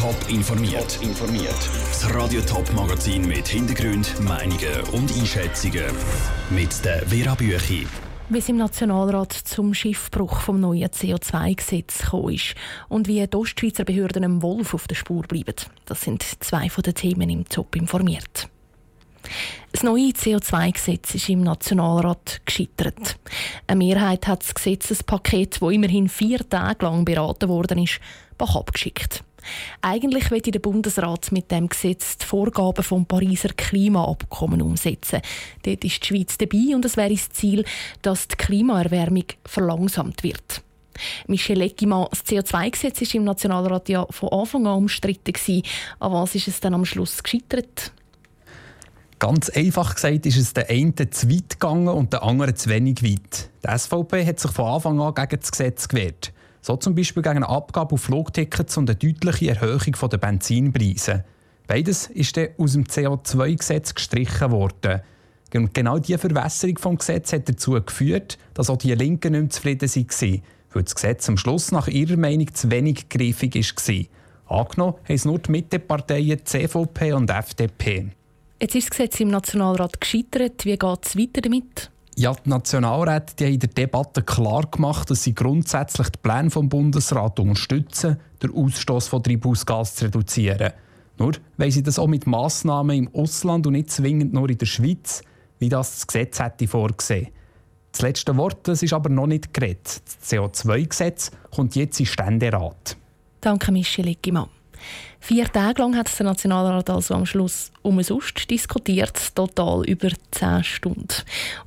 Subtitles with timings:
[0.00, 0.98] Top informiert.
[1.02, 1.70] informiert.
[1.88, 5.84] Das Radio Top Magazin mit Hintergrund, Meinungen und Einschätzungen
[6.48, 7.86] mit der Vera Büchi.
[8.30, 12.54] Wie es im Nationalrat zum Schiffbruch vom neuen CO2-Gesetz gekommen ist
[12.88, 15.56] und wie die Ostschweizer Behörden einem Wolf auf der Spur bleiben.
[15.84, 18.48] Das sind zwei von den Themen im Top informiert.
[19.70, 23.18] Das neue CO2-Gesetz ist im Nationalrat gescheitert.
[23.66, 28.00] Eine Mehrheit hat das Gesetzespaket, das immerhin vier Tage lang beraten worden ist,
[28.38, 29.22] abgeschickt.
[29.82, 35.20] Eigentlich will der Bundesrat mit dem Gesetz die Vorgaben vom Pariser Klimaabkommen umsetzen.
[35.62, 37.64] Dort ist die Schweiz dabei und es wäre das Ziel,
[38.02, 40.62] dass die Klimaerwärmung verlangsamt wird.
[41.26, 45.62] Michel Eckimann, das CO2-Gesetz war im Nationalrat ja von Anfang an umstritten.
[45.98, 47.92] An was ist es dann am Schluss gescheitert?
[49.18, 53.02] Ganz einfach gesagt ist es der eine zu weit gegangen und der andere zu wenig
[53.02, 53.50] weit.
[53.64, 56.32] Die SVP hat sich von Anfang an gegen das Gesetz gewehrt.
[56.62, 61.24] So zum Beispiel gegen eine Abgabe auf Flugtickets und eine deutliche Erhöhung der Benzinpreise.
[61.66, 65.00] Beides ist dann aus dem CO2-Gesetz gestrichen worden.
[65.54, 69.50] Und genau diese Verwässerung des Gesetzes hat dazu geführt, dass auch die Linken nicht mehr
[69.50, 74.60] zufrieden waren, weil das Gesetz am Schluss nach ihrer Meinung zu wenig griffig war.
[74.60, 78.10] Angenommen haben es nur die Mitteparteien CVP und FDP.
[78.60, 80.64] Jetzt ist das Gesetz im Nationalrat gescheitert.
[80.64, 81.90] Wie geht es weiter damit?
[82.20, 86.50] Ja, die Nationalräte die haben in der Debatte klar gemacht, dass sie grundsätzlich die Pläne
[86.50, 90.74] des Bundesrats unterstützen, den Ausstoß von Treibhausgas zu reduzieren.
[91.16, 94.66] Nur weil sie das auch mit Massnahmen im Ausland und nicht zwingend nur in der
[94.66, 95.22] Schweiz,
[95.60, 97.28] wie das das Gesetz hätte vorgesehen.
[97.90, 100.02] Das letzte Wort das ist aber noch nicht geredet.
[100.04, 102.98] Das CO2-Gesetz kommt jetzt in Ständerat.
[103.40, 104.50] Danke, Michel Ickimann.
[105.20, 110.64] Vier Tage lang hat der Nationalrat also am Schluss um sonst diskutiert, total über zehn
[110.64, 111.08] Stunden.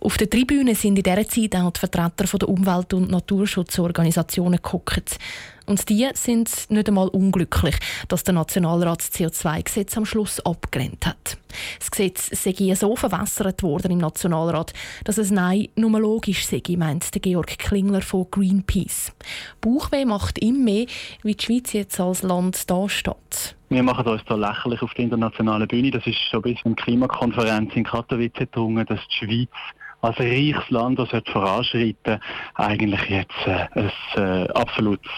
[0.00, 5.18] Auf der Tribüne sind in dieser Zeit auch die Vertreter der Umwelt- und Naturschutzorganisationen geguckt.
[5.66, 7.76] Und die sind nicht einmal unglücklich,
[8.08, 11.39] dass der Nationalrat das CO2-Gesetz am Schluss abgelehnt hat.
[11.78, 14.72] Das Gesetz sei so verwässert worden im Nationalrat,
[15.04, 19.12] dass es Nein nur logisch sei, meint der Georg Klingler von Greenpeace.
[19.60, 20.86] Bauchweh macht ihm mehr,
[21.22, 23.56] wie die Schweiz jetzt als Land dasteht.
[23.68, 25.92] Wir machen uns da lächerlich auf der internationalen Bühne.
[25.92, 29.48] Das ist schon bis in Klimakonferenz in Katowice gedrungen, dass die Schweiz
[30.00, 32.20] als reiches Land, das voranschreiten
[32.54, 35.10] eigentlich jetzt äh, ein äh, absolutes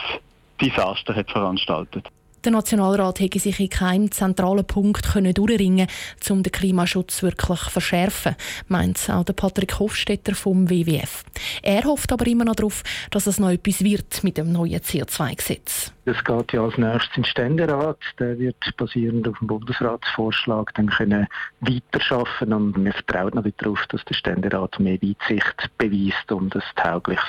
[0.61, 2.09] Desaster hat veranstaltet.
[2.45, 5.87] Der Nationalrat hätte sich in keinem zentralen Punkt können durchringen
[6.29, 8.35] um den Klimaschutz wirklich zu verschärfen,
[8.67, 11.23] meint auch der Patrick Hofstetter vom WWF.
[11.63, 15.93] Er hofft aber immer noch darauf, dass es noch etwas wird mit dem neuen CO2-Gesetz.
[16.05, 17.99] Es geht ja als nächstes in den Ständerat.
[18.19, 21.29] Der wird basierend auf dem Bundesratsvorschlag dann können
[21.61, 27.25] weiterschaffen und wir vertrauen natürlich darauf, dass der Ständerat mehr Weitsicht beweist und ein taugliches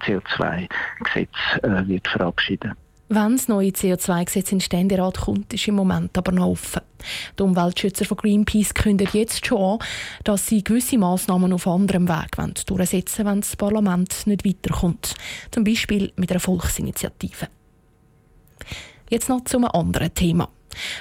[0.00, 1.30] CO2-Gesetz
[1.62, 2.74] äh, wird verabschieden.
[3.10, 6.82] Wenn das neue CO2-Gesetz in den Ständerat kommt, ist im Moment aber noch offen.
[7.38, 9.86] Die Umweltschützer von Greenpeace kündigen jetzt schon an,
[10.24, 12.36] dass sie gewisse Massnahmen auf anderem Weg
[12.66, 15.14] durchsetzen wollen, wenn das Parlament nicht weiterkommt.
[15.50, 17.48] Zum Beispiel mit einer Volksinitiative.
[19.08, 20.50] Jetzt noch zu einem anderen Thema.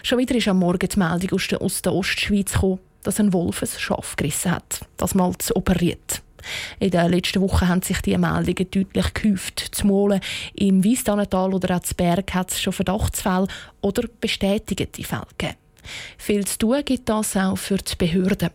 [0.01, 3.67] Schon wieder ist am Morgen die Meldung aus der Ostschweiz gekommen, dass ein Wolf ein
[3.67, 4.79] Schaf gerissen hat.
[4.95, 6.21] Das mal zu operiert.
[6.79, 9.59] In den letzten Wochen haben sich die Meldungen deutlich gehäuft.
[9.71, 10.21] Zum Molen
[10.55, 13.47] im Wiesdannental oder auch Berg hat es schon Verdachtsfälle
[13.81, 15.57] oder bestätigte Fälle gegeben.
[16.17, 18.49] Viel zu tun gibt das auch für die Behörden.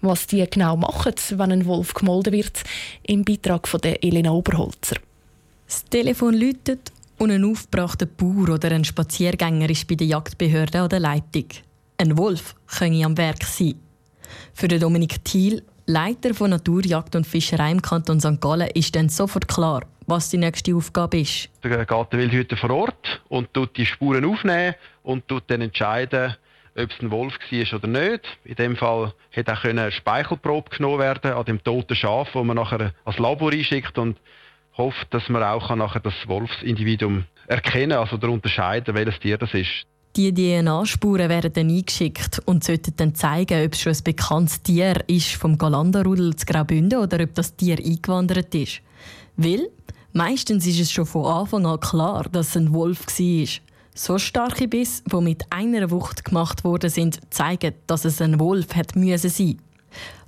[0.00, 2.62] Was die genau machen, wenn ein Wolf gemolden wird,
[3.04, 4.96] im Beitrag von der Elena Oberholzer.
[5.66, 10.88] Das Telefon läutet und ein aufgebrachter Bauer oder ein Spaziergänger ist bei der Jagdbehörde an
[10.88, 11.46] der Leitung.
[11.98, 13.76] Ein Wolf könne am Werk sein.
[14.54, 18.40] Für Dominik Thiel Leiter von Naturjagd und Fischerei im Kanton St.
[18.40, 21.48] Gallen ist dann sofort klar, was die nächste Aufgabe ist.
[21.62, 26.36] Da geht der Wildhüter vor Ort und tut die Spuren aufnehmen und tut dann entscheiden,
[26.76, 28.24] ob es ein Wolf war oder nicht.
[28.44, 32.56] In dem Fall hätte auch eine Speichelprobe genommen werden an dem toten Schaf, wo man
[32.56, 34.18] nachher als Labor einschickt und
[34.76, 39.86] hofft, dass man auch nachher das Wolfsindividuum erkennen, also unterscheiden, welches Tier das ist.
[40.14, 45.02] Die DNA-Spuren werden dann eingeschickt und sollten dann zeigen, ob es schon ein bekanntes Tier
[45.06, 48.82] ist vom Galanderudel zu Graubünden oder ob das Tier eingewandert ist.
[49.38, 49.70] Weil
[50.12, 53.48] meistens ist es schon von Anfang an klar, dass es ein Wolf war.
[53.94, 58.74] So starke Biss, die mit einer Wucht gemacht worden sind, zeigen, dass es ein Wolf
[58.74, 59.60] hat müssen sein.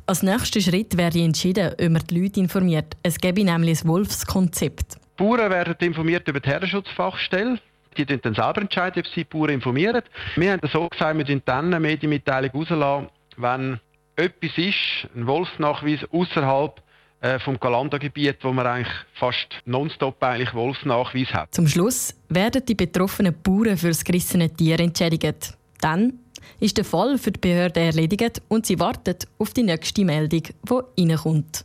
[0.06, 2.96] Als nächster Schritt werde entschieden, ob man die Leute informiert.
[3.02, 4.94] Es gäbe nämlich ein Wolfskonzept.
[4.94, 7.58] Die Bauern werden informiert über die Herrenschutzfachstelle.
[7.96, 10.02] Die dann selber entscheiden, ob sie die Bauern informieren.
[10.37, 13.81] Wir haben so gesagt, wir dann eine Medienmitteilung rauslassen, wenn
[14.17, 16.81] etwas ist, ein Wolfsnachweis außerhalb
[17.20, 21.55] äh, vom Galanda-Gebiet, wo man eigentlich fast nonstop eigentlich Wolfsnachweis hat.
[21.55, 25.56] Zum Schluss werden die betroffenen Bauern für das gerissene Tier entschädigt.
[25.81, 26.19] Dann
[26.61, 31.02] ist der Fall für die Behörde erledigt und sie wartet auf die nächste Meldung, die
[31.02, 31.64] reinkommt.